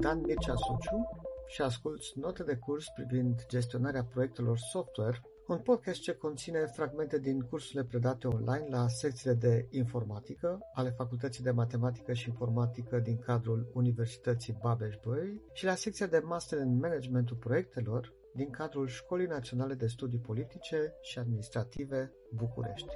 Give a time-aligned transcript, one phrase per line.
[0.00, 1.08] Dan Mircea Suciu
[1.46, 7.40] și asculți note de curs privind gestionarea proiectelor software, un podcast ce conține fragmente din
[7.40, 13.70] cursurile predate online la secțiile de informatică ale Facultății de Matematică și Informatică din cadrul
[13.74, 19.86] Universității Babeș-Bolyai și la secția de Master în Managementul Proiectelor din cadrul Școlii Naționale de
[19.86, 22.88] Studii Politice și Administrative București.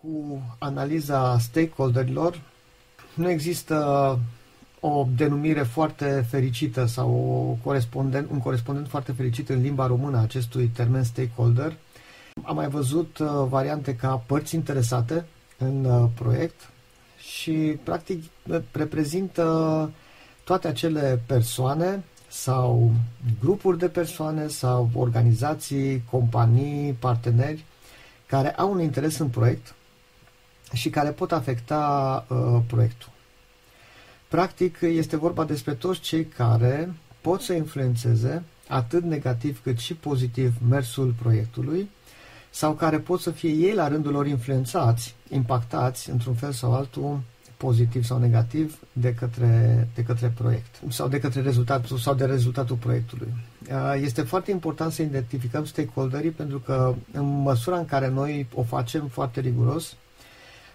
[0.00, 2.40] Cu analiza stakeholderilor.
[3.14, 4.18] Nu există
[4.80, 10.22] o denumire foarte fericită sau o corespondent, un corespondent foarte fericit în limba română a
[10.22, 11.76] acestui termen stakeholder.
[12.42, 15.26] Am mai văzut uh, variante ca părți interesate
[15.58, 16.70] în uh, proiect
[17.18, 18.24] și practic
[18.72, 19.90] reprezintă
[20.44, 22.92] toate acele persoane sau
[23.40, 27.64] grupuri de persoane sau organizații, companii, parteneri
[28.26, 29.74] care au un interes în proiect
[30.72, 33.10] și care pot afecta uh, proiectul.
[34.28, 40.54] Practic, este vorba despre toți cei care pot să influențeze atât negativ cât și pozitiv
[40.68, 41.90] mersul proiectului
[42.50, 47.20] sau care pot să fie ei la rândul lor influențați, impactați într-un fel sau altul
[47.56, 52.76] pozitiv sau negativ de către, de către proiect sau de către rezultatul sau de rezultatul
[52.76, 53.34] proiectului.
[53.70, 58.62] Uh, este foarte important să identificăm stakeholderii pentru că în măsura în care noi o
[58.62, 59.96] facem foarte riguros,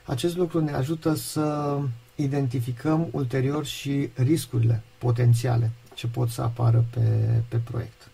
[0.07, 1.77] acest lucru ne ajută să
[2.15, 6.99] identificăm ulterior și riscurile potențiale ce pot să apară pe,
[7.47, 8.09] pe proiect.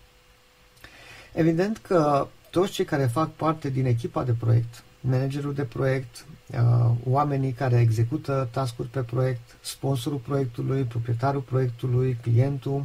[1.32, 6.90] Evident că toți cei care fac parte din echipa de proiect, managerul de proiect, uh,
[7.08, 12.84] oamenii care execută tascuri pe proiect, sponsorul proiectului, proprietarul proiectului, clientul,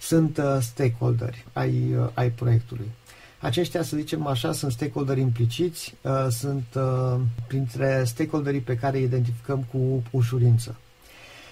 [0.00, 2.90] sunt uh, stakeholderi ai, uh, ai proiectului.
[3.40, 9.04] Aceștia, să zicem așa, sunt stakeholderi impliciți, uh, sunt uh, printre stakeholderii pe care îi
[9.04, 10.76] identificăm cu ușurință.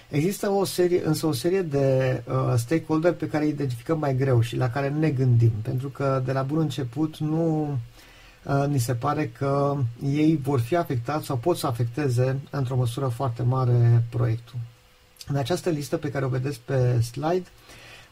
[0.09, 4.41] Există o serie, însă o serie de uh, stakeholder pe care îi identificăm mai greu
[4.41, 7.69] și la care ne gândim, pentru că de la bun început nu
[8.43, 13.07] uh, ni se pare că ei vor fi afectați sau pot să afecteze într-o măsură
[13.07, 14.55] foarte mare proiectul.
[15.27, 17.47] În această listă pe care o vedeți pe slide,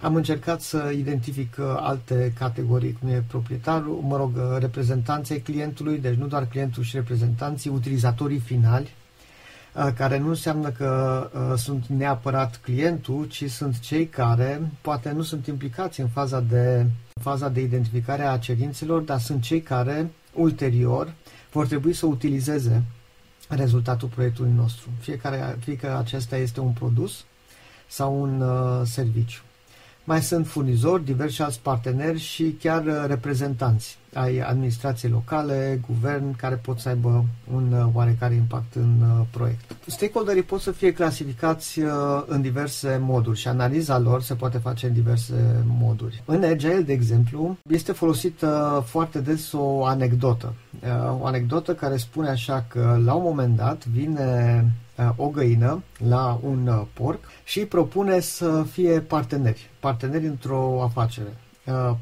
[0.01, 6.00] am încercat să identific uh, alte categorii, cum e proprietarul, mă rog, uh, reprezentanții clientului,
[6.00, 8.94] deci nu doar clientul și reprezentanții, utilizatorii finali,
[9.73, 15.47] uh, care nu înseamnă că sunt neapărat clientul, ci sunt cei care poate nu sunt
[15.47, 16.85] implicați în faza de,
[17.22, 21.13] faza de identificare a cerințelor, dar sunt cei care ulterior
[21.51, 22.83] vor trebui să utilizeze
[23.50, 27.25] rezultatul proiectului nostru, fiecare, fie că acesta este un produs
[27.88, 29.41] sau un uh, serviciu.
[30.08, 36.56] Mai sunt furnizori, diversi alți parteneri și chiar uh, reprezentanți ai administrației locale, guvern, care
[36.56, 39.76] pot să aibă un uh, oarecare impact în uh, proiect.
[39.86, 41.80] Stakeholderii pot să fie clasificați
[42.26, 46.24] în diverse moduri și analiza lor se poate face în diverse moduri.
[46.26, 50.54] În Agile, de exemplu, este folosită foarte des o anecdotă.
[51.22, 54.64] O anecdotă care spune așa că la un moment dat vine
[55.16, 61.38] o găină la un porc și îi propune să fie parteneri, parteneri într-o afacere.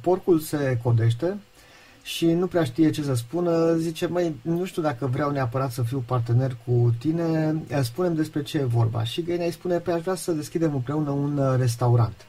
[0.02, 1.38] Porcul se codește
[2.04, 5.82] și nu prea știe ce să spună, zice, măi, nu știu dacă vreau neapărat să
[5.82, 9.04] fiu partener cu tine, spunem despre ce e vorba.
[9.04, 12.26] Și găina îi spune, pe aș vrea să deschidem împreună un restaurant.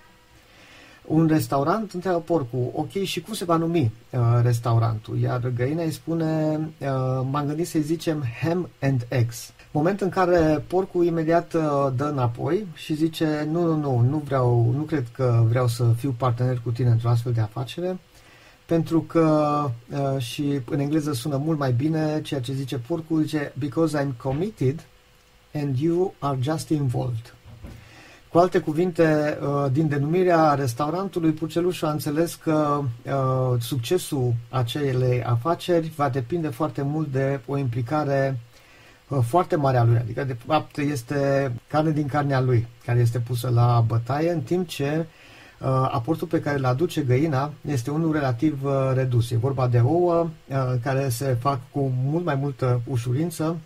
[1.07, 5.19] Un restaurant, întreabă porcul, ok, și cum se va numi uh, restaurantul?
[5.19, 6.87] Iar găina îi spune, uh,
[7.31, 9.53] m-am gândit să-i zicem ham and eggs.
[9.71, 11.63] Moment în care porcul imediat uh,
[11.97, 16.15] dă înapoi și zice, nu, nu, nu, nu vreau, nu cred că vreau să fiu
[16.19, 17.99] partener cu tine într-o astfel de afacere,
[18.67, 23.53] pentru că uh, și în engleză sună mult mai bine ceea ce zice porcul, zice
[23.59, 24.87] because I'm committed
[25.55, 27.35] and you are just involved.
[28.35, 35.93] Cu alte cuvinte, uh, din denumirea restaurantului, Purcelușul a înțeles că uh, succesul acelei afaceri
[35.97, 38.39] va depinde foarte mult de o implicare
[39.09, 39.97] uh, foarte mare a lui.
[39.97, 44.69] Adică, de fapt, este carne din carnea lui care este pusă la bătaie, în timp
[44.69, 45.07] ce
[45.91, 49.31] aportul pe care îl aduce găina este unul relativ redus.
[49.31, 50.29] E vorba de ouă
[50.83, 53.57] care se fac cu mult mai multă ușurință.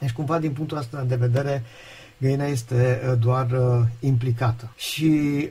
[0.00, 1.62] Deci, cumva, din punctul ăsta de vedere,
[2.18, 4.72] găina este uh, doar uh, implicată.
[4.76, 5.48] Și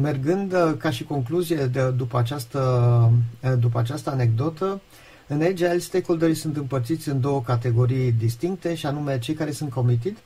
[0.00, 3.12] mergând uh, ca și concluzie de, după, această,
[3.58, 4.80] după această anecdotă,
[5.26, 10.16] în Agile, stakeholderii sunt împărțiți în două categorii distincte, și anume cei care sunt committed,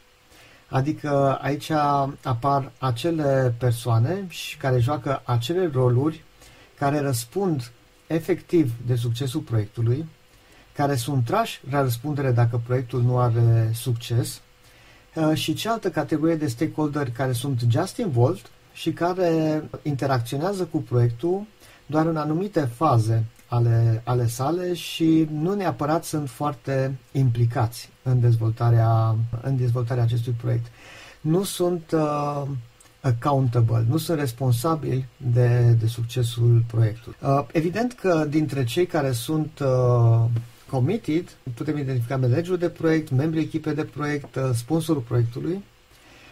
[0.68, 1.70] Adică aici
[2.22, 6.24] apar acele persoane și care joacă acele roluri
[6.78, 7.70] care răspund
[8.06, 10.06] efectiv de succesul proiectului,
[10.72, 14.51] care sunt trași la răspundere dacă proiectul nu are succes uh,
[15.34, 21.46] și cealaltă categorie de stakeholder care sunt just involved și care interacționează cu proiectul
[21.86, 29.16] doar în anumite faze ale, ale sale și nu neapărat sunt foarte implicați în dezvoltarea,
[29.42, 30.66] în dezvoltarea acestui proiect.
[31.20, 32.42] Nu sunt uh,
[33.00, 37.16] accountable, nu sunt responsabili de, de succesul proiectului.
[37.22, 40.24] Uh, evident că dintre cei care sunt uh,
[40.72, 45.62] committed, putem identifica managerul de proiect, membrii echipe de proiect, uh, sponsorul proiectului,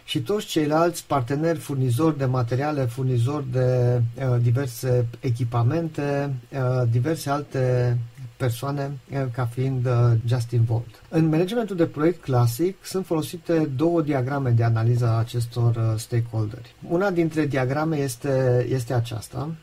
[0.05, 7.97] și toți ceilalți parteneri, furnizori de materiale, furnizori de uh, diverse echipamente, uh, diverse alte
[8.37, 11.01] persoane uh, ca fiind uh, just involved.
[11.09, 16.75] În managementul de proiect clasic sunt folosite două diagrame de analiză a acestor uh, stakeholderi.
[16.89, 19.57] Una dintre diagrame este, este aceasta, Um,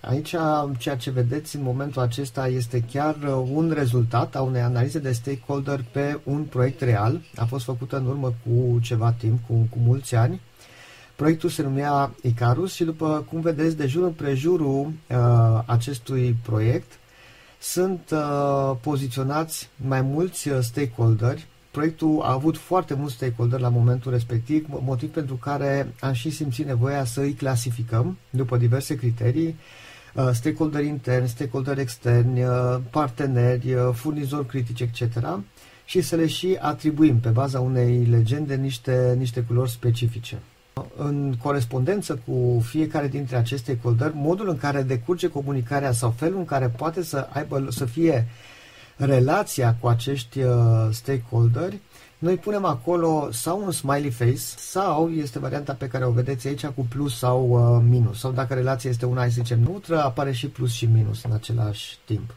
[0.00, 0.34] aici,
[0.78, 5.12] ceea ce vedeți în momentul acesta este chiar uh, un rezultat a unei analize de
[5.12, 7.20] stakeholder pe un proiect real.
[7.36, 10.40] A fost făcută în urmă cu ceva timp, cu, cu mulți ani.
[11.16, 16.92] Proiectul se numea Icarus și după cum vedeți, de jur împrejurul uh, acestui proiect
[17.60, 24.12] sunt uh, poziționați mai mulți uh, stakeholderi Proiectul a avut foarte mulți stakeholder la momentul
[24.12, 29.56] respectiv, motiv pentru care am și simțit nevoia să îi clasificăm după diverse criterii,
[30.14, 35.38] uh, stakeholder interni, stakeholder externi, uh, parteneri, uh, furnizori critici, etc.
[35.84, 40.38] și să le și atribuim pe baza unei legende niște, niște culori specifice.
[40.96, 46.44] În corespondență cu fiecare dintre aceste stakeholder, modul în care decurge comunicarea sau felul în
[46.44, 48.53] care poate să aibă să fie uh,
[48.96, 50.54] relația cu acești uh,
[50.90, 51.80] stakeholderi,
[52.18, 56.66] noi punem acolo sau un smiley face sau este varianta pe care o vedeți aici
[56.66, 58.18] cu plus sau uh, minus.
[58.18, 61.98] Sau dacă relația este una, să zicem, neutră, apare și plus și minus în același
[62.04, 62.34] timp.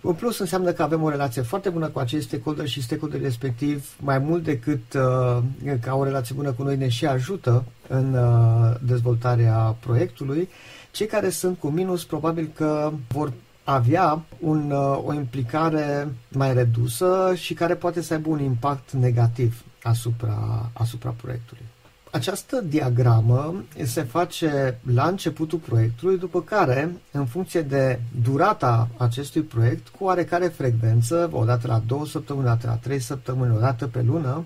[0.00, 3.96] Un plus înseamnă că avem o relație foarte bună cu acești stakeholder și stakeholder respectiv,
[4.00, 8.74] mai mult decât uh, ca o relație bună cu noi, ne și ajută în uh,
[8.80, 10.48] dezvoltarea proiectului.
[10.90, 13.32] Cei care sunt cu minus, probabil că vor
[13.70, 19.64] avea un, uh, o implicare mai redusă și care poate să aibă un impact negativ
[19.82, 21.62] asupra, asupra proiectului.
[22.10, 29.88] Această diagramă se face la începutul proiectului, după care, în funcție de durata acestui proiect,
[29.88, 33.86] cu oarecare frecvență, o dată la două săptămâni, o dată la trei săptămâni, o dată
[33.86, 34.44] pe lună,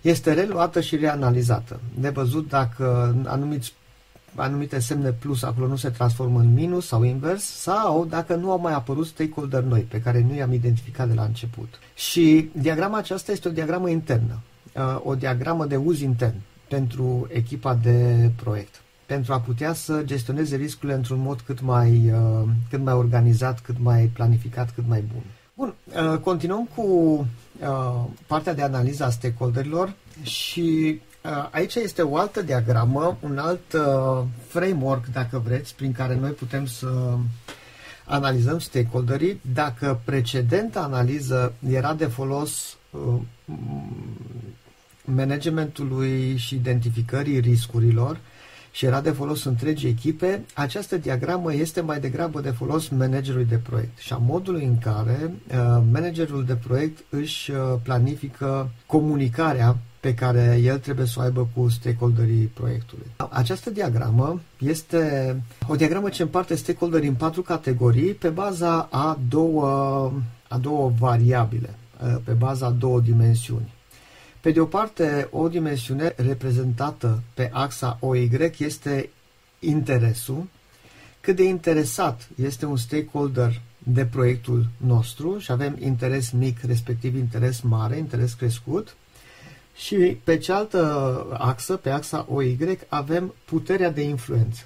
[0.00, 1.80] este reluată și reanalizată.
[1.98, 3.74] De văzut dacă anumiți
[4.36, 8.58] anumite semne plus acolo nu se transformă în minus sau invers, sau dacă nu au
[8.58, 11.78] mai apărut stakeholder noi, pe care nu i-am identificat de la început.
[11.94, 14.40] Și diagrama aceasta este o diagramă internă,
[14.74, 16.36] uh, o diagramă de uz intern
[16.68, 22.48] pentru echipa de proiect pentru a putea să gestioneze riscurile într-un mod cât mai, uh,
[22.70, 25.22] cât mai organizat, cât mai planificat, cât mai bun.
[25.54, 25.74] Bun,
[26.12, 27.26] uh, continuăm cu
[28.26, 31.15] partea de analiză a stakeholderilor și Uh,
[31.50, 36.66] aici este o altă diagramă, un alt uh, framework, dacă vreți, prin care noi putem
[36.66, 37.16] să
[38.04, 39.40] analizăm stakeholderii.
[39.54, 43.20] Dacă precedenta analiză era de folos uh,
[45.04, 48.18] managementului și identificării riscurilor
[48.70, 53.56] și era de folos întregii echipe, această diagramă este mai degrabă de folos managerului de
[53.56, 60.14] proiect și a modului în care uh, managerul de proiect își uh, planifică comunicarea pe
[60.14, 63.06] care el trebuie să o aibă cu stakeholderii proiectului.
[63.30, 65.36] Această diagramă este
[65.68, 69.66] o diagramă ce împarte stakeholderii în patru categorii pe baza a două,
[70.48, 71.74] a două variabile,
[72.24, 73.72] pe baza a două dimensiuni.
[74.40, 79.08] Pe de o parte, o dimensiune reprezentată pe axa OY este
[79.58, 80.46] interesul,
[81.20, 87.60] cât de interesat este un stakeholder de proiectul nostru și avem interes mic, respectiv interes
[87.60, 88.96] mare, interes crescut,
[89.76, 94.62] și pe cealaltă axă, pe axa OY, avem puterea de influență.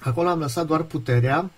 [0.00, 1.50] Acolo am lăsat doar puterea,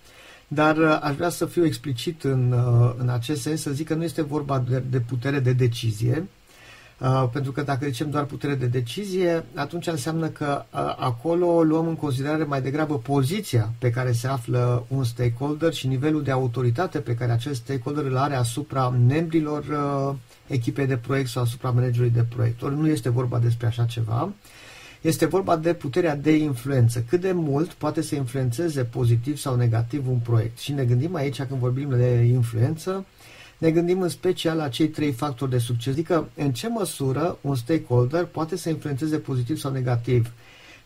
[0.48, 3.94] dar uh, aș vrea să fiu explicit în, uh, în acest sens, să zic că
[3.94, 6.43] nu este vorba de, de putere de decizie, Uh,
[7.32, 11.96] pentru că dacă zicem doar putere de decizie, atunci înseamnă că uh, acolo luăm în
[11.96, 17.14] considerare mai degrabă poziția pe care se află un stakeholder și nivelul de autoritate pe
[17.14, 20.14] care acest stakeholder îl are asupra membrilor uh,
[20.46, 22.62] echipei de proiect sau asupra managerului de proiect.
[22.62, 24.32] Ori nu este vorba despre așa ceva.
[25.00, 27.04] Este vorba de puterea de influență.
[27.08, 30.58] Cât de mult poate să influențeze pozitiv sau negativ un proiect.
[30.58, 33.04] Și ne gândim aici, când vorbim de influență,
[33.58, 37.54] ne gândim în special la cei trei factori de succes, adică în ce măsură un
[37.54, 40.32] stakeholder poate să influențeze pozitiv sau negativ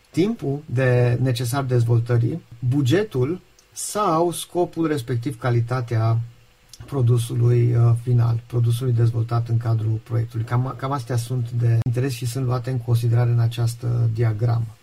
[0.09, 6.19] timpul de necesar dezvoltării, bugetul sau scopul respectiv calitatea
[6.85, 10.45] produsului uh, final, produsului dezvoltat în cadrul proiectului.
[10.45, 14.77] Cam, cam astea sunt de interes și sunt luate în considerare în această diagramă.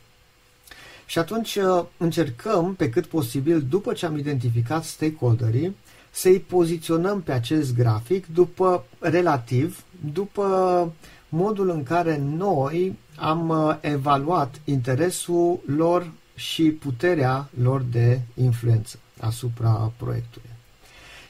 [1.07, 5.77] Și atunci uh, încercăm pe cât posibil, după ce am identificat stakeholderii,
[6.17, 10.93] să-i poziționăm pe acest grafic după relativ, după
[11.29, 19.93] modul în care noi am uh, evaluat interesul lor și puterea lor de influență asupra
[19.97, 20.49] proiectului.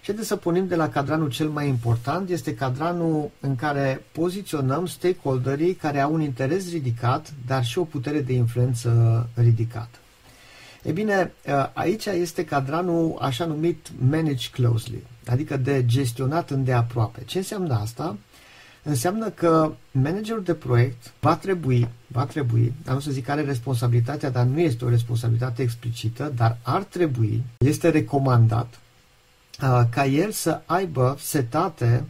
[0.00, 4.86] Și haideți să punem de la cadranul cel mai important, este cadranul în care poziționăm
[4.86, 9.98] stakeholderii care au un interes ridicat, dar și o putere de influență ridicată.
[10.86, 11.32] E bine,
[11.72, 17.22] aici este cadranul așa numit manage closely, adică de gestionat îndeaproape.
[17.24, 18.16] Ce înseamnă asta?
[18.82, 24.44] Înseamnă că managerul de proiect va trebui, va trebui, am să zic are responsabilitatea, dar
[24.44, 28.80] nu este o responsabilitate explicită, dar ar trebui, este recomandat
[29.90, 32.04] ca el să aibă setate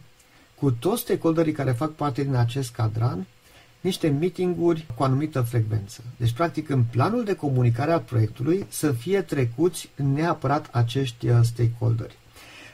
[0.54, 3.26] cu toți stakeholderii care fac parte din acest cadran
[3.86, 6.02] niște meetinguri cu anumită frecvență.
[6.16, 12.16] Deci, practic, în planul de comunicare al proiectului să fie trecuți neapărat acești uh, stakeholderi.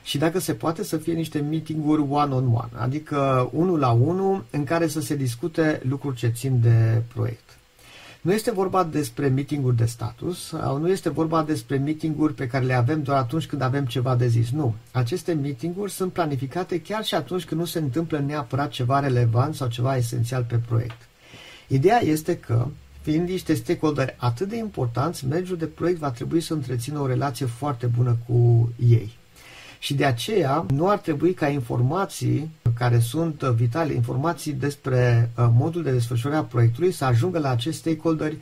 [0.02, 4.86] Și dacă se poate să fie niște meetinguri one-on-one, adică unul la unul în care
[4.86, 7.56] să se discute lucruri ce țin de proiect.
[8.22, 12.64] Nu este vorba despre meetinguri de status sau nu este vorba despre meetinguri pe care
[12.64, 14.50] le avem doar atunci când avem ceva de zis.
[14.50, 14.74] Nu.
[14.92, 19.68] Aceste meetinguri sunt planificate chiar și atunci când nu se întâmplă neapărat ceva relevant sau
[19.68, 21.08] ceva esențial pe proiect.
[21.66, 22.66] Ideea este că
[23.02, 27.46] Fiind niște stakeholder atât de importanți, managerul de proiect va trebui să întrețină o relație
[27.46, 29.12] foarte bună cu ei.
[29.78, 35.82] Și de aceea nu ar trebui ca informații care sunt vitale, informații despre uh, modul
[35.82, 38.32] de desfășurare a proiectului să ajungă la acest stakeholder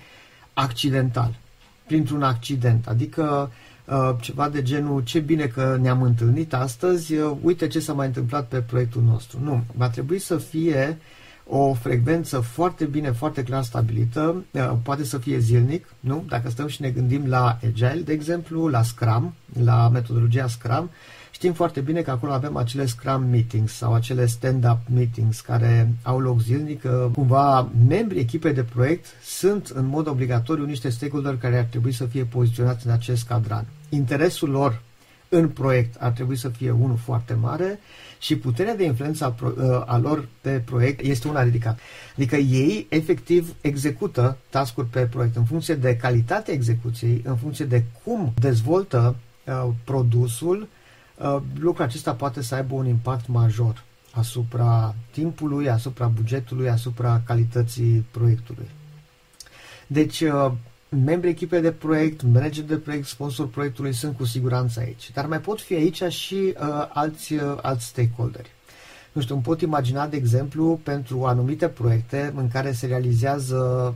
[0.55, 1.39] accidental,
[1.87, 3.51] printr-un accident, adică
[3.85, 8.07] uh, ceva de genul ce bine că ne-am întâlnit astăzi, uh, uite ce s-a mai
[8.07, 9.39] întâmplat pe proiectul nostru.
[9.43, 10.99] Nu, va trebui să fie
[11.53, 14.45] o frecvență foarte bine, foarte clar stabilită,
[14.83, 16.25] poate să fie zilnic, nu?
[16.29, 20.91] Dacă stăm și ne gândim la Agile, de exemplu, la Scrum, la metodologia Scrum,
[21.41, 26.19] Știm foarte bine că acolo avem acele Scrum Meetings sau acele Stand-Up Meetings care au
[26.19, 26.83] loc zilnic.
[27.15, 32.05] Cumva, membrii echipei de proiect sunt în mod obligatoriu niște stakeholder care ar trebui să
[32.05, 33.67] fie poziționați în acest cadran.
[33.89, 34.81] Interesul lor
[35.29, 37.81] în proiect ar trebui să fie unul foarte mare
[38.19, 39.53] și puterea de influență a, pro,
[39.87, 41.81] a lor pe proiect este una ridicată.
[42.17, 47.83] Adică ei efectiv execută tascuri pe proiect în funcție de calitatea execuției, în funcție de
[48.05, 49.17] cum dezvoltă
[49.47, 50.79] uh, produsul, Uh,
[51.59, 58.69] lucrul acesta poate să aibă un impact major asupra timpului, asupra bugetului, asupra calității proiectului.
[59.87, 60.53] Deci, uh,
[60.89, 65.11] membrii echipei de proiect, manager de proiect, sponsor proiectului sunt cu siguranță aici.
[65.13, 68.51] Dar mai pot fi aici și uh, alți, uh, alți stakeholderi.
[69.13, 73.95] Nu știu, îmi pot imagina, de exemplu, pentru anumite proiecte în care se realizează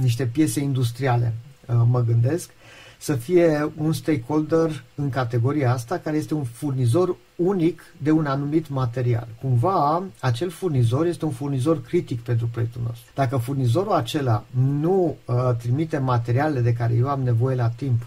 [0.00, 1.34] niște piese industriale,
[1.66, 2.50] uh, mă gândesc,
[2.98, 8.68] să fie un stakeholder în categoria asta care este un furnizor unic de un anumit
[8.68, 9.28] material.
[9.40, 13.10] Cumva, acel furnizor este un furnizor critic pentru proiectul nostru.
[13.14, 14.44] Dacă furnizorul acela
[14.80, 18.06] nu uh, trimite materialele de care eu am nevoie la timp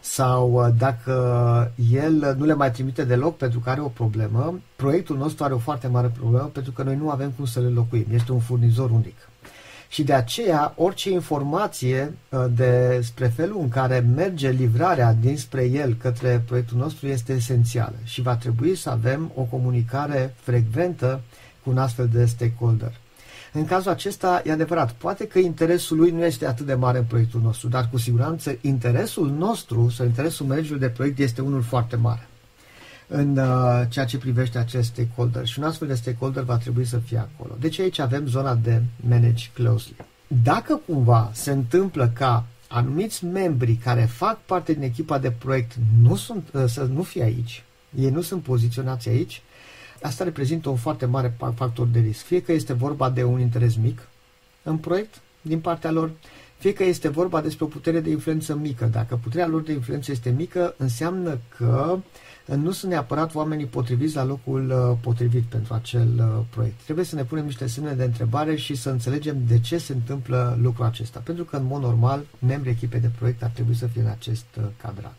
[0.00, 5.16] sau uh, dacă el nu le mai trimite deloc pentru că are o problemă, proiectul
[5.16, 8.06] nostru are o foarte mare problemă pentru că noi nu avem cum să le locuim.
[8.12, 9.16] Este un furnizor unic
[9.94, 16.42] și de aceea orice informație uh, despre felul în care merge livrarea dinspre el către
[16.46, 21.20] proiectul nostru este esențială și va trebui să avem o comunicare frecventă
[21.62, 22.92] cu un astfel de stakeholder.
[23.52, 27.04] În cazul acesta, e adevărat, poate că interesul lui nu este atât de mare în
[27.04, 31.96] proiectul nostru, dar cu siguranță interesul nostru sau interesul managerului de proiect este unul foarte
[31.96, 32.28] mare
[33.06, 36.98] în uh, ceea ce privește acest stakeholder și un astfel de stakeholder va trebui să
[36.98, 37.56] fie acolo.
[37.60, 39.96] Deci aici avem zona de manage closely.
[40.42, 46.16] Dacă cumva se întâmplă ca anumiți membri care fac parte din echipa de proiect nu
[46.16, 47.64] sunt, uh, să nu fie aici,
[47.98, 49.42] ei nu sunt poziționați aici,
[50.02, 52.24] asta reprezintă un foarte mare factor de risc.
[52.24, 54.08] Fie că este vorba de un interes mic
[54.62, 56.10] în proiect din partea lor,
[56.64, 58.84] fie că este vorba despre o putere de influență mică.
[58.84, 61.98] Dacă puterea lor de influență este mică, înseamnă că
[62.44, 66.80] nu sunt neapărat oamenii potriviți la locul uh, potrivit pentru acel uh, proiect.
[66.82, 70.58] Trebuie să ne punem niște semne de întrebare și să înțelegem de ce se întâmplă
[70.62, 71.20] lucrul acesta.
[71.24, 74.46] Pentru că, în mod normal, membrii echipei de proiect ar trebui să fie în acest
[74.58, 75.14] uh, cadran.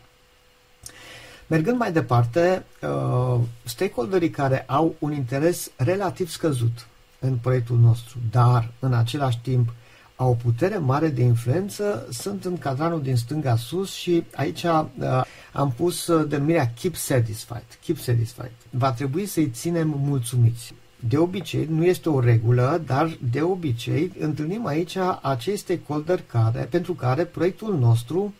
[1.46, 6.86] Mergând mai departe, uh, stakeholderii care au un interes relativ scăzut
[7.18, 9.68] în proiectul nostru, dar în același timp
[10.16, 15.24] au o putere mare de influență, sunt în cadranul din stânga sus și aici uh,
[15.52, 17.64] am pus uh, denumirea Keep Satisfied.
[17.84, 18.52] Keep Satisfied.
[18.70, 20.74] Va trebui să-i ținem mulțumiți.
[21.08, 26.94] De obicei, nu este o regulă, dar de obicei întâlnim aici acei stakeholder care, pentru
[26.94, 28.34] care proiectul nostru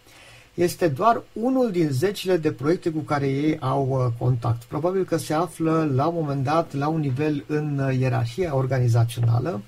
[0.55, 4.63] este doar unul din zecile de proiecte cu care ei au uh, contact.
[4.63, 9.61] Probabil că se află la un moment dat la un nivel în uh, ierarhia organizațională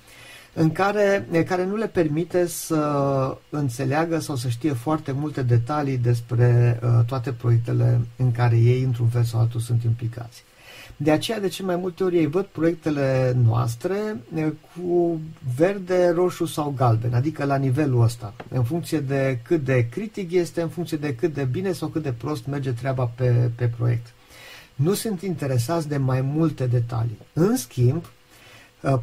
[0.53, 6.79] în care, care nu le permite să înțeleagă sau să știe foarte multe detalii despre
[6.83, 10.43] uh, toate proiectele în care ei, într-un fel sau altul, sunt implicați.
[11.01, 13.95] De aceea, de ce mai multe ori ei văd proiectele noastre
[14.75, 15.19] cu
[15.55, 20.61] verde, roșu sau galben, adică la nivelul ăsta, în funcție de cât de critic este,
[20.61, 24.07] în funcție de cât de bine sau cât de prost merge treaba pe, pe proiect.
[24.75, 27.17] Nu sunt interesați de mai multe detalii.
[27.33, 28.05] În schimb,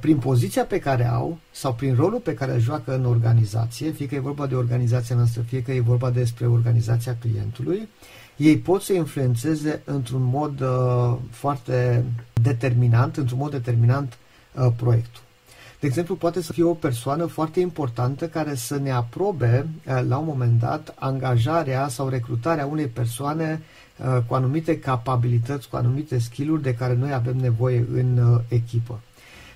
[0.00, 4.06] prin poziția pe care au sau prin rolul pe care îl joacă în organizație, fie
[4.06, 7.88] că e vorba de organizația noastră, fie că e vorba despre organizația clientului,
[8.36, 12.04] ei pot să influențeze într-un mod uh, foarte
[12.42, 14.18] determinant, într-un mod determinant
[14.54, 15.22] uh, proiectul.
[15.80, 20.18] De exemplu, poate să fie o persoană foarte importantă care să ne aprobe uh, la
[20.18, 23.62] un moment dat angajarea sau recrutarea unei persoane
[23.96, 29.00] uh, cu anumite capabilități, cu anumite skill-uri de care noi avem nevoie în uh, echipă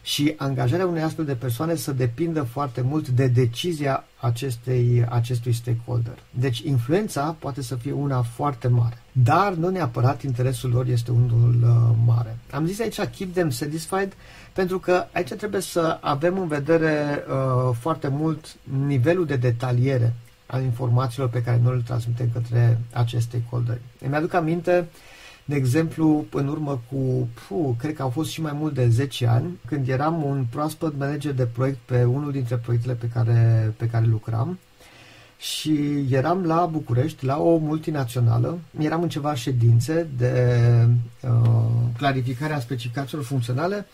[0.02, 6.19] și angajarea unei astfel de persoane să depindă foarte mult de decizia acestei, acestui stakeholder.
[6.30, 11.54] Deci influența poate să fie una foarte mare, dar nu neapărat interesul lor este unul
[11.62, 12.38] uh, mare.
[12.50, 14.12] Am zis aici keep them satisfied
[14.52, 20.14] pentru că aici trebuie să avem în vedere uh, foarte mult nivelul de detaliere
[20.47, 23.78] al informațiilor pe care noi le transmitem către acest stakeholder.
[24.04, 25.09] Îmi aduc aminte uh,
[25.50, 29.26] de exemplu, în urmă cu, puh, cred că au fost și mai mult de 10
[29.26, 33.86] ani, când eram un proaspăt manager de proiect pe unul dintre proiectele pe care, pe
[33.86, 34.58] care lucram,
[35.39, 40.56] și eram la București, la o multinațională, eram în ceva ședințe de
[41.21, 41.30] uh,
[41.97, 43.86] clarificare a specificațiilor funcționale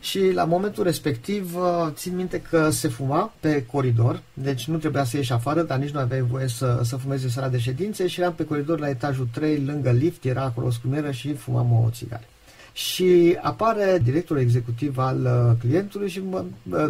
[0.00, 5.04] și la momentul respectiv uh, țin minte că se fuma pe coridor, deci nu trebuia
[5.04, 8.06] să ieși afară, dar nici nu aveai voie să, să fumezi în sala de ședințe
[8.06, 11.72] și eram pe coridor la etajul 3, lângă lift, era acolo o scumeră și fumam
[11.72, 12.24] o țigară.
[12.72, 16.44] Și apare directorul executiv al uh, clientului și mă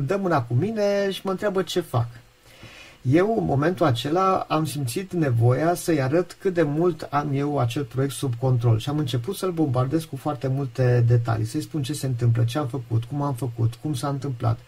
[0.07, 2.09] dă mâna cu mine și mă întreabă ce fac.
[3.03, 7.85] Eu, în momentul acela, am simțit nevoia să-i arăt cât de mult am eu acel
[7.85, 11.93] proiect sub control și am început să-l bombardez cu foarte multe detalii, să-i spun ce
[11.93, 14.59] se întâmplă, ce am făcut, cum am făcut, cum s-a întâmplat,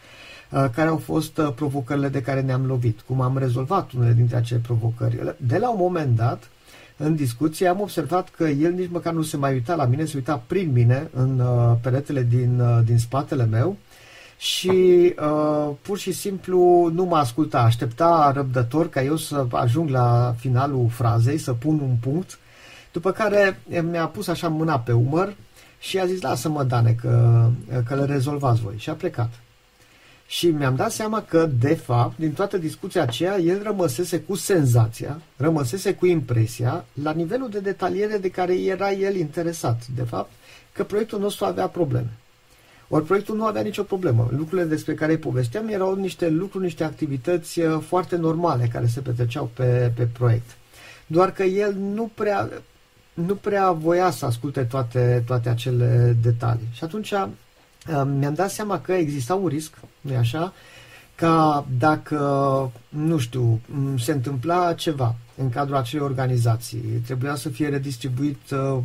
[0.51, 4.37] uh, care au fost uh, provocările de care ne-am lovit, cum am rezolvat unele dintre
[4.37, 5.35] acele provocări.
[5.37, 6.49] De la un moment dat,
[6.97, 10.17] în discuție, am observat că el nici măcar nu se mai uita la mine, se
[10.17, 13.77] uita prin mine în uh, peretele din, din spatele meu
[14.43, 20.35] și uh, pur și simplu nu mă asculta, aștepta răbdător ca eu să ajung la
[20.39, 22.39] finalul frazei, să pun un punct,
[22.93, 25.35] după care mi-a pus așa mâna pe umăr
[25.79, 27.47] și a zis, lasă-mă, Dane, că,
[27.87, 28.75] că le rezolvați voi.
[28.77, 29.33] Și a plecat.
[30.27, 35.21] Și mi-am dat seama că, de fapt, din toată discuția aceea, el rămăsese cu senzația,
[35.37, 40.31] rămăsese cu impresia, la nivelul de detaliere de care era el interesat, de fapt,
[40.73, 42.11] că proiectul nostru avea probleme.
[42.95, 44.29] Ori proiectul nu avea nicio problemă.
[44.37, 49.01] Lucrurile despre care îi povesteam erau niște lucruri, niște activități uh, foarte normale care se
[49.01, 50.57] petreceau pe, pe proiect.
[51.07, 52.49] Doar că el nu prea,
[53.15, 56.69] nu prea voia să asculte toate, toate acele detalii.
[56.73, 57.27] Și atunci uh,
[58.19, 60.53] mi-am dat seama că exista un risc, nu așa,
[61.15, 62.19] ca dacă,
[62.89, 63.61] nu știu,
[63.99, 68.79] se întâmpla ceva în cadrul acelei organizații, trebuia să fie redistribuit uh,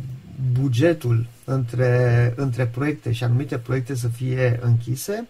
[0.52, 5.28] bugetul între, între proiecte și anumite proiecte să fie închise,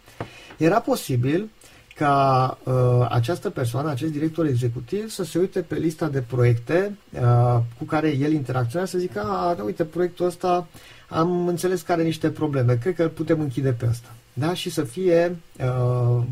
[0.57, 1.49] era posibil
[1.95, 2.75] ca uh,
[3.09, 8.09] această persoană, acest director executiv, să se uite pe lista de proiecte uh, cu care
[8.09, 10.67] el interacționează, să zică, a, da, uite, proiectul ăsta
[11.09, 14.09] am înțeles că are niște probleme, cred că îl putem închide pe ăsta.
[14.33, 14.55] Da?
[14.55, 16.23] Și să fie uh,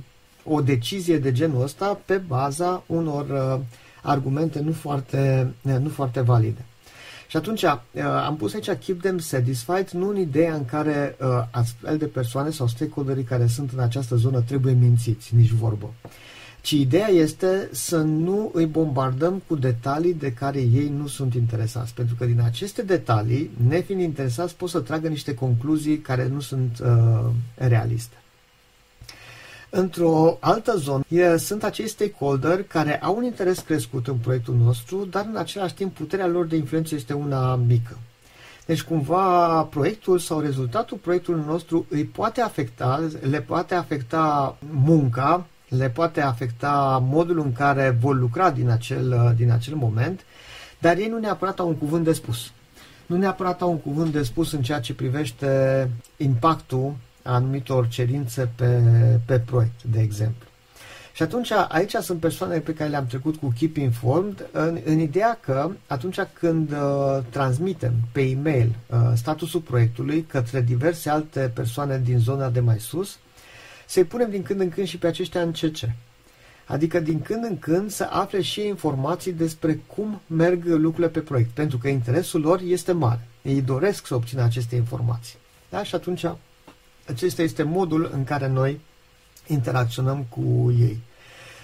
[0.44, 3.60] o decizie de genul ăsta pe baza unor uh,
[4.02, 6.64] argumente nu foarte, nu foarte valide.
[7.26, 7.70] Și atunci uh,
[8.26, 12.50] am pus aici keep them satisfied, nu în ideea în care uh, astfel de persoane
[12.50, 15.92] sau stakeholderii care sunt în această zonă trebuie mințiți, nici vorbă.
[16.60, 21.94] Ci ideea este să nu îi bombardăm cu detalii de care ei nu sunt interesați.
[21.94, 26.78] Pentru că din aceste detalii, nefiind interesați, pot să tragă niște concluzii care nu sunt
[26.82, 28.16] uh, realiste.
[29.70, 31.04] Într-o altă zonă
[31.36, 35.94] sunt acei stakeholder care au un interes crescut în proiectul nostru, dar în același timp
[35.94, 37.98] puterea lor de influență este una mică.
[38.66, 45.90] Deci cumva proiectul sau rezultatul proiectului nostru îi poate afecta, le poate afecta munca, le
[45.90, 50.24] poate afecta modul în care vor lucra din acel, din acel moment,
[50.78, 52.50] dar ei nu neapărat au un cuvânt de spus.
[53.06, 56.94] Nu neapărat au un cuvânt de spus în ceea ce privește impactul
[57.26, 58.80] anumitor cerințe pe,
[59.26, 60.46] pe proiect, de exemplu.
[61.16, 65.38] Și atunci, aici sunt persoane pe care le-am trecut cu Keep Informed, în, în ideea
[65.40, 72.18] că atunci când uh, transmitem pe e-mail uh, statusul proiectului către diverse alte persoane din
[72.18, 73.18] zona de mai sus,
[73.86, 75.78] să-i punem din când în când și pe aceștia în CC.
[76.66, 81.50] Adică din când în când să afle și informații despre cum merg lucrurile pe proiect,
[81.50, 83.26] pentru că interesul lor este mare.
[83.42, 85.36] Ei doresc să obțină aceste informații.
[85.70, 85.82] Da?
[85.82, 86.24] Și atunci
[87.06, 88.80] acesta este modul în care noi
[89.46, 91.00] interacționăm cu ei.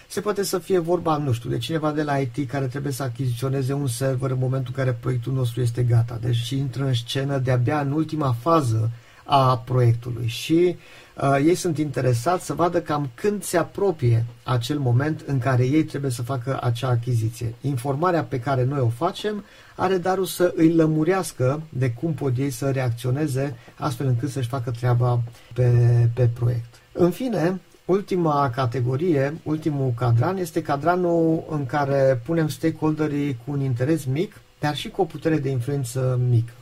[0.08, 3.02] Se poate să fie vorba, nu știu, de cineva de la IT care trebuie să
[3.02, 6.18] achiziționeze un server în momentul în care proiectul nostru este gata.
[6.20, 8.90] Deci intră în scenă de-abia în ultima fază
[9.24, 10.76] a proiectului și
[11.20, 15.84] uh, ei sunt interesați să vadă cam când se apropie acel moment în care ei
[15.84, 17.54] trebuie să facă acea achiziție.
[17.60, 19.44] Informarea pe care noi o facem
[19.76, 24.70] are darul să îi lămurească de cum pot ei să reacționeze astfel încât să-și facă
[24.70, 25.20] treaba
[25.54, 25.70] pe,
[26.14, 26.74] pe proiect.
[26.92, 34.04] În fine, Ultima categorie, ultimul cadran, este cadranul în care punem stakeholderii cu un interes
[34.04, 36.52] mic, dar și cu o putere de influență mică.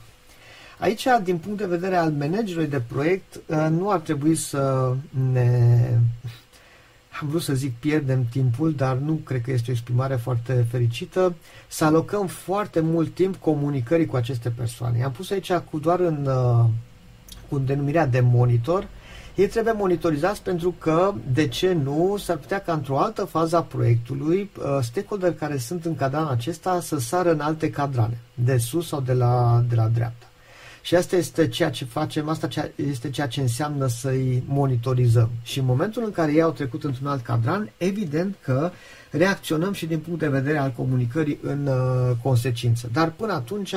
[0.81, 4.93] Aici, din punct de vedere al managerului de proiect, uh, nu ar trebui să
[5.31, 5.79] ne...
[7.21, 11.33] Am vrut să zic pierdem timpul, dar nu cred că este o exprimare foarte fericită,
[11.67, 15.03] să alocăm foarte mult timp comunicării cu aceste persoane.
[15.03, 16.65] Am pus aici cu doar în uh,
[17.49, 18.87] cu denumirea de monitor,
[19.35, 23.61] ei trebuie monitorizați pentru că, de ce nu, s-ar putea ca într-o altă fază a
[23.61, 28.87] proiectului uh, stakeholder care sunt în cadran acesta să sară în alte cadrane, de sus
[28.87, 30.25] sau de la, de la dreapta.
[30.81, 35.29] Și asta este ceea ce facem, asta este ceea ce înseamnă să-i monitorizăm.
[35.43, 38.71] Și în momentul în care ei au trecut într-un alt cadran, evident că
[39.11, 42.89] reacționăm și din punct de vedere al comunicării în uh, consecință.
[42.93, 43.75] Dar până atunci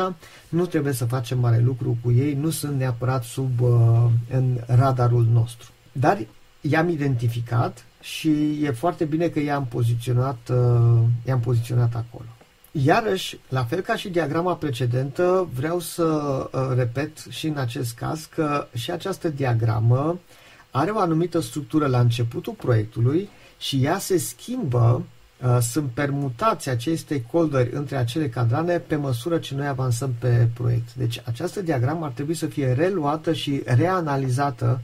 [0.48, 3.70] nu trebuie să facem mare lucru cu ei, nu sunt neapărat sub uh,
[4.30, 5.68] în radarul nostru.
[5.92, 6.18] Dar
[6.60, 12.28] i-am identificat și e foarte bine că i-am poziționat, uh, i-am poziționat acolo.
[12.82, 18.28] Iarăși, la fel ca și diagrama precedentă, vreau să uh, repet și în acest caz
[18.34, 20.18] că și această diagramă
[20.70, 25.02] are o anumită structură la începutul proiectului și ea se schimbă,
[25.42, 30.94] uh, sunt permutați acei stakeholderi între acele cadrane pe măsură ce noi avansăm pe proiect.
[30.94, 34.80] Deci această diagramă ar trebui să fie reluată și reanalizată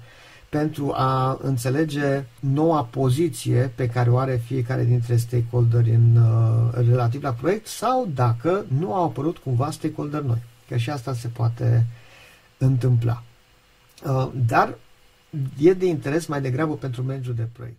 [0.51, 7.23] pentru a înțelege noua poziție pe care o are fiecare dintre stakeholderi în, uh, relativ
[7.23, 10.43] la proiect sau dacă nu au apărut cumva stakeholder noi.
[10.69, 11.87] Că și asta se poate
[12.59, 13.23] întâmpla.
[14.07, 14.79] Uh, dar
[15.59, 17.79] e de interes mai degrabă pentru managerul de proiect.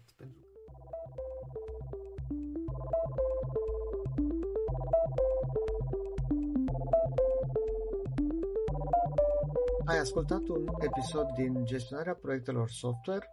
[10.01, 13.27] Ascultat un episod din Gestionarea proiectelor software,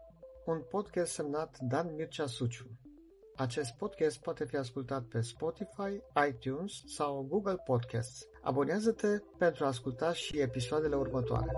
[0.46, 2.66] un podcast semnat Dan Mircea Suciu.
[3.36, 8.26] Acest podcast poate fi ascultat pe Spotify, iTunes sau Google Podcasts.
[8.42, 11.56] Abonează-te pentru a asculta și episoadele următoare.